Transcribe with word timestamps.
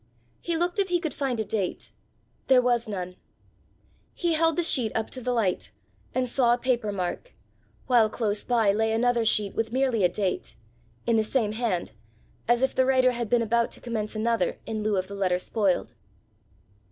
He 0.41 0.57
looked 0.57 0.79
if 0.79 0.89
he 0.89 0.99
could 0.99 1.13
find 1.13 1.39
a 1.39 1.45
date; 1.45 1.91
there 2.47 2.59
was 2.63 2.87
none. 2.87 3.17
He 4.15 4.33
held 4.33 4.55
the 4.55 4.63
sheet 4.63 4.91
up 4.95 5.11
to 5.11 5.21
the 5.21 5.31
light, 5.31 5.71
and 6.15 6.27
saw 6.27 6.55
a 6.55 6.57
paper 6.57 6.91
mark; 6.91 7.35
while 7.85 8.09
close 8.09 8.43
by 8.43 8.71
lay 8.71 8.93
another 8.93 9.25
sheet 9.25 9.53
with 9.53 9.71
merely 9.71 10.03
a 10.03 10.09
date 10.09 10.55
in 11.05 11.17
the 11.17 11.23
same 11.23 11.51
hand, 11.51 11.91
as 12.47 12.63
if 12.63 12.73
the 12.73 12.83
writer 12.87 13.11
had 13.11 13.29
been 13.29 13.43
about 13.43 13.69
to 13.69 13.79
commence 13.79 14.15
another 14.15 14.57
in 14.65 14.81
lieu 14.81 14.97
of 14.97 15.07
the 15.07 15.13
letter 15.13 15.37
spoiled. 15.37 15.93